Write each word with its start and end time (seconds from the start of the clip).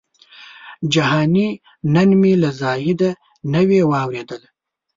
جهاني 0.93 1.47
نن 1.93 2.09
مي 2.21 2.33
له 2.41 2.49
زاهده 2.61 3.09
نوې 3.53 3.81
واورېدله 3.89 4.47